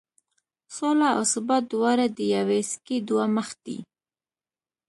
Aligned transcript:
سوله 0.75 1.07
او 1.15 1.21
ثبات 1.33 1.63
دواړه 1.73 2.05
د 2.17 2.19
یوې 2.35 2.59
سکې 2.71 2.97
دوه 3.09 3.25
مخ 3.35 3.47
دي. 3.65 3.77